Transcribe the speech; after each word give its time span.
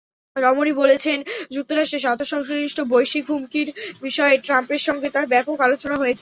Romney 0.35 0.71
বলেছেন, 0.73 1.17
যুক্তরাষ্ট্রের 1.55 2.03
স্বার্থ-সংশ্লিষ্ট 2.05 2.77
বৈশ্বিক 2.91 3.25
হুমকির 3.29 3.67
বিষয়ে 4.01 4.35
ট্রাম্পের 4.45 4.81
সঙ্গে 4.87 5.07
তাঁর 5.09 5.25
ব্যাপক 5.33 5.57
আলোচনা 5.61 5.95
হয়েছে। 5.97 6.19